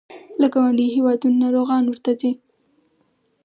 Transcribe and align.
له 0.41 0.47
ګاونډیو 0.53 0.93
هیوادونو 0.95 1.37
ناروغان 1.43 1.83
ورته 1.87 2.11
ځي. 2.19 2.31